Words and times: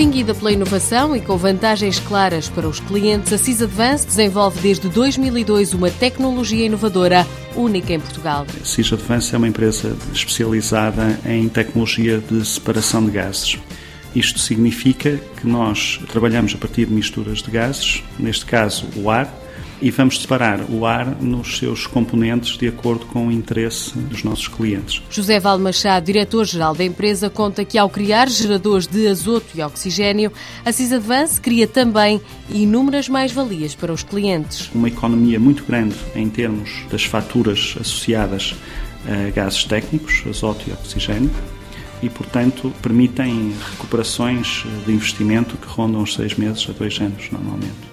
Distinguida 0.00 0.34
pela 0.34 0.50
inovação 0.50 1.14
e 1.14 1.20
com 1.20 1.36
vantagens 1.36 2.00
claras 2.00 2.48
para 2.48 2.66
os 2.66 2.80
clientes, 2.80 3.34
a 3.34 3.36
CIS 3.36 3.60
Advance 3.60 4.06
desenvolve 4.06 4.58
desde 4.58 4.88
2002 4.88 5.74
uma 5.74 5.90
tecnologia 5.90 6.64
inovadora 6.64 7.26
única 7.54 7.92
em 7.92 8.00
Portugal. 8.00 8.46
A 8.58 8.64
CIS 8.64 8.94
Advance 8.94 9.34
é 9.34 9.36
uma 9.36 9.46
empresa 9.46 9.94
especializada 10.10 11.20
em 11.26 11.46
tecnologia 11.50 12.18
de 12.18 12.42
separação 12.46 13.04
de 13.04 13.10
gases. 13.10 13.58
Isto 14.16 14.38
significa 14.38 15.20
que 15.38 15.46
nós 15.46 16.00
trabalhamos 16.10 16.54
a 16.54 16.56
partir 16.56 16.86
de 16.86 16.94
misturas 16.94 17.42
de 17.42 17.50
gases, 17.50 18.02
neste 18.18 18.46
caso 18.46 18.86
o 18.96 19.10
ar, 19.10 19.30
e 19.80 19.90
vamos 19.90 20.20
separar 20.20 20.60
o 20.68 20.84
ar 20.84 21.20
nos 21.20 21.58
seus 21.58 21.86
componentes 21.86 22.56
de 22.58 22.68
acordo 22.68 23.06
com 23.06 23.28
o 23.28 23.32
interesse 23.32 23.96
dos 23.96 24.22
nossos 24.22 24.48
clientes. 24.48 25.02
José 25.10 25.40
Val 25.40 25.58
Machado, 25.58 26.06
diretor-geral 26.06 26.74
da 26.74 26.84
empresa, 26.84 27.30
conta 27.30 27.64
que 27.64 27.78
ao 27.78 27.88
criar 27.88 28.28
geradores 28.28 28.86
de 28.86 29.06
azoto 29.06 29.48
e 29.54 29.62
oxigênio, 29.62 30.32
a 30.64 30.72
Cisadvance 30.72 31.40
cria 31.40 31.66
também 31.66 32.20
inúmeras 32.50 33.08
mais-valias 33.08 33.74
para 33.74 33.92
os 33.92 34.02
clientes. 34.02 34.70
Uma 34.74 34.88
economia 34.88 35.40
muito 35.40 35.64
grande 35.64 35.96
em 36.14 36.28
termos 36.28 36.84
das 36.90 37.04
faturas 37.04 37.74
associadas 37.80 38.54
a 39.06 39.30
gases 39.30 39.64
técnicos, 39.64 40.22
azoto 40.28 40.64
e 40.68 40.72
oxigênio, 40.72 41.30
e, 42.02 42.08
portanto, 42.08 42.72
permitem 42.80 43.52
recuperações 43.72 44.64
de 44.86 44.92
investimento 44.92 45.56
que 45.56 45.66
rondam 45.66 46.02
os 46.02 46.14
seis 46.14 46.34
meses 46.34 46.66
a 46.68 46.72
dois 46.72 46.98
anos, 46.98 47.30
normalmente. 47.30 47.89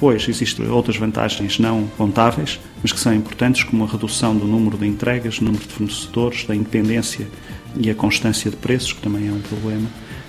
Depois, 0.00 0.26
existem 0.30 0.66
outras 0.66 0.96
vantagens 0.96 1.58
não 1.58 1.86
contáveis, 1.98 2.58
mas 2.82 2.90
que 2.90 2.98
são 2.98 3.12
importantes, 3.12 3.64
como 3.64 3.84
a 3.84 3.86
redução 3.86 4.34
do 4.34 4.46
número 4.46 4.78
de 4.78 4.86
entregas, 4.86 5.40
número 5.40 5.62
de 5.62 5.74
fornecedores, 5.74 6.46
da 6.46 6.56
independência 6.56 7.28
e 7.76 7.90
a 7.90 7.94
constância 7.94 8.50
de 8.50 8.56
preços, 8.56 8.94
que 8.94 9.02
também 9.02 9.28
é 9.28 9.30
um 9.30 9.42
problema, 9.42 9.86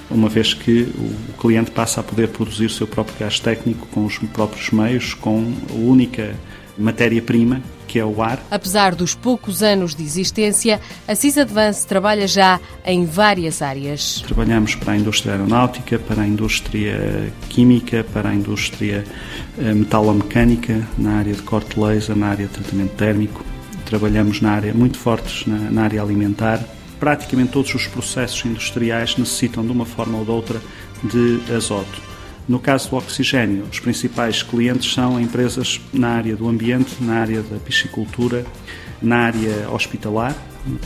uma 0.09 0.27
vez 0.27 0.53
que 0.53 0.93
o 0.97 1.33
cliente 1.39 1.71
passa 1.71 2.01
a 2.01 2.03
poder 2.03 2.27
produzir 2.27 2.65
o 2.65 2.69
seu 2.69 2.85
próprio 2.85 3.15
gás 3.17 3.39
técnico 3.39 3.87
com 3.93 4.03
os 4.03 4.17
próprios 4.17 4.71
meios, 4.71 5.13
com 5.13 5.53
a 5.69 5.73
única 5.73 6.35
matéria-prima 6.77 7.61
que 7.91 7.99
é 7.99 8.05
o 8.05 8.23
ar. 8.23 8.41
Apesar 8.49 8.95
dos 8.95 9.13
poucos 9.13 9.61
anos 9.61 9.93
de 9.93 10.01
existência, 10.01 10.79
a 11.05 11.13
CIS 11.13 11.37
Advance 11.37 11.85
trabalha 11.85 12.25
já 12.25 12.57
em 12.85 13.05
várias 13.05 13.61
áreas. 13.61 14.23
Trabalhamos 14.25 14.75
para 14.75 14.93
a 14.93 14.97
indústria 14.97 15.33
aeronáutica, 15.33 15.99
para 15.99 16.21
a 16.21 16.27
indústria 16.27 17.33
química, 17.49 18.05
para 18.13 18.29
a 18.29 18.33
indústria 18.33 19.03
eh, 19.59 19.73
metalomecânica, 19.73 20.87
na 20.97 21.17
área 21.17 21.33
de 21.33 21.41
corte 21.41 21.77
laser, 21.77 22.15
na 22.15 22.27
área 22.27 22.47
de 22.47 22.53
tratamento 22.53 22.95
térmico. 22.95 23.43
Trabalhamos 23.83 24.39
na 24.39 24.51
área 24.51 24.73
muito 24.73 24.97
fortes 24.97 25.45
na, 25.45 25.57
na 25.69 25.83
área 25.83 26.01
alimentar. 26.01 26.63
Praticamente 26.97 27.51
todos 27.51 27.75
os 27.75 27.87
processos 27.87 28.45
industriais 28.45 29.17
necessitam 29.17 29.65
de 29.65 29.71
uma 29.71 29.85
forma 29.85 30.17
ou 30.17 30.23
de 30.23 30.31
outra 30.31 30.61
de 31.03 31.41
azoto. 31.53 32.10
No 32.47 32.59
caso 32.59 32.89
do 32.89 32.95
oxigênio, 32.97 33.65
os 33.71 33.79
principais 33.79 34.43
clientes 34.43 34.93
são 34.93 35.19
empresas 35.19 35.79
na 35.93 36.09
área 36.09 36.35
do 36.35 36.47
ambiente, 36.47 36.95
na 37.01 37.15
área 37.15 37.41
da 37.41 37.57
piscicultura, 37.57 38.45
na 39.01 39.17
área 39.17 39.69
hospitalar, 39.69 40.35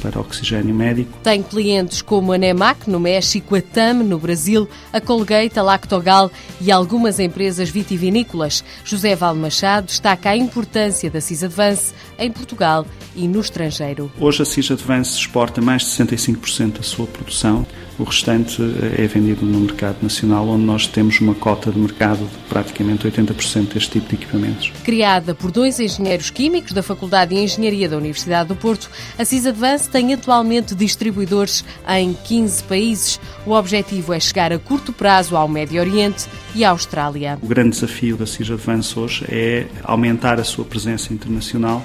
para 0.01 0.19
oxigênio 0.19 0.73
médico. 0.73 1.17
Tem 1.23 1.41
clientes 1.41 2.01
como 2.01 2.33
a 2.33 2.37
Nemac 2.37 2.89
no 2.89 2.99
México, 2.99 3.55
a 3.55 3.61
TAM 3.61 4.03
no 4.03 4.17
Brasil, 4.19 4.67
a 4.91 5.01
Colgate, 5.01 5.59
a 5.59 5.63
Lactogal 5.63 6.31
e 6.61 6.71
algumas 6.71 7.19
empresas 7.19 7.69
vitivinícolas. 7.69 8.63
José 8.83 9.15
Val 9.15 9.35
Machado 9.35 9.87
destaca 9.87 10.29
a 10.29 10.37
importância 10.37 11.09
da 11.09 11.21
CIS 11.21 11.43
Advance 11.43 11.93
em 12.17 12.31
Portugal 12.31 12.85
e 13.15 13.27
no 13.27 13.39
estrangeiro. 13.39 14.11
Hoje 14.19 14.41
a 14.41 14.45
CIS 14.45 14.71
Advance 14.71 15.17
exporta 15.17 15.61
mais 15.61 15.83
de 15.83 15.89
65% 15.89 16.77
da 16.77 16.83
sua 16.83 17.07
produção. 17.07 17.65
O 17.97 18.03
restante 18.03 18.61
eh, 18.61 19.03
é 19.03 19.07
vendido 19.07 19.45
no 19.45 19.61
mercado 19.61 19.97
nacional, 20.01 20.49
onde 20.49 20.65
nós 20.65 20.85
temos 20.85 21.21
uma 21.21 21.33
cota 21.33 21.71
de 21.71 21.79
mercado 21.79 22.19
de 22.19 22.49
praticamente 22.49 23.07
80% 23.07 23.73
deste 23.73 23.91
tipo 23.91 24.09
de 24.09 24.15
equipamentos. 24.15 24.73
Criada 24.83 25.33
por 25.33 25.49
dois 25.49 25.79
engenheiros 25.79 26.29
químicos 26.29 26.73
da 26.73 26.83
Faculdade 26.83 27.33
de 27.33 27.41
Engenharia 27.41 27.87
da 27.87 27.95
Universidade 27.95 28.49
do 28.49 28.55
Porto, 28.55 28.89
a 29.17 29.23
CIS 29.23 29.45
Advance 29.65 29.89
tem 29.89 30.13
atualmente 30.13 30.75
distribuidores 30.75 31.65
em 31.89 32.13
15 32.13 32.63
países. 32.65 33.19
O 33.47 33.51
objetivo 33.51 34.13
é 34.13 34.19
chegar 34.19 34.53
a 34.53 34.59
curto 34.59 34.93
prazo 34.93 35.35
ao 35.35 35.47
Médio 35.47 35.81
Oriente 35.81 36.27
e 36.53 36.63
à 36.63 36.69
Austrália. 36.69 37.39
O 37.41 37.47
grande 37.47 37.71
desafio 37.71 38.15
da 38.15 38.27
CIS 38.27 38.51
Advance 38.51 38.97
hoje 38.97 39.25
é 39.27 39.65
aumentar 39.83 40.39
a 40.39 40.43
sua 40.43 40.63
presença 40.63 41.11
internacional 41.11 41.83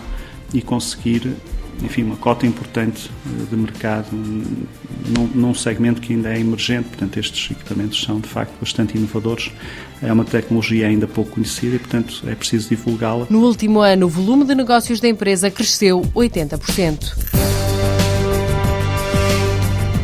e 0.52 0.60
conseguir 0.60 1.34
enfim, 1.82 2.02
uma 2.02 2.16
cota 2.16 2.46
importante 2.46 3.10
eh, 3.26 3.44
de 3.48 3.56
mercado 3.56 4.08
num, 4.12 5.26
num, 5.34 5.54
segmento 5.54 6.02
que 6.02 6.12
ainda 6.12 6.34
é 6.34 6.38
emergente. 6.38 6.90
Portanto, 6.90 7.16
estes 7.16 7.50
equipamentos 7.50 8.02
são 8.02 8.20
de 8.20 8.28
facto 8.28 8.52
bastante 8.60 8.98
inovadores. 8.98 9.50
É 10.02 10.12
uma 10.12 10.24
tecnologia 10.24 10.86
ainda 10.86 11.08
pouco 11.08 11.30
conhecida 11.30 11.76
e, 11.76 11.78
portanto, 11.78 12.22
é 12.26 12.34
preciso 12.34 12.68
divulgá-la. 12.68 13.26
No 13.30 13.40
último 13.40 13.80
ano, 13.80 14.04
o 14.04 14.08
volume 14.10 14.44
de 14.44 14.54
negócios 14.54 15.00
da 15.00 15.08
empresa 15.08 15.50
cresceu 15.50 16.02
80%. 16.14 17.29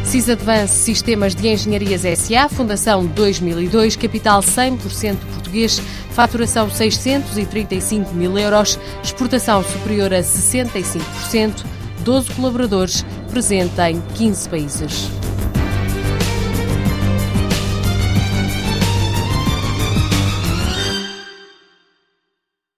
CIS 0.07 0.29
Advance 0.29 0.73
Sistemas 0.73 1.35
de 1.35 1.49
Engenharias 1.49 2.03
SA, 2.03 2.49
Fundação 2.49 3.05
2002, 3.07 3.97
capital 3.97 4.41
100% 4.41 5.17
português, 5.35 5.83
faturação 6.13 6.71
635 6.71 8.15
mil 8.15 8.39
euros, 8.39 8.79
exportação 9.03 9.65
superior 9.65 10.15
a 10.15 10.21
65%, 10.21 11.65
12 12.05 12.31
colaboradores, 12.35 13.05
presente 13.33 13.81
em 13.81 14.01
15 14.15 14.49
países. 14.49 15.16